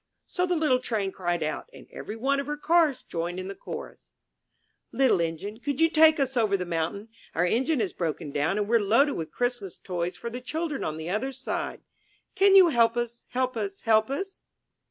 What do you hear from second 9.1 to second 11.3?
with Christmas toys for the children on the